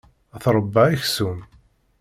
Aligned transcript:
Tṛebba 0.43 0.81
aksum. 0.93 1.39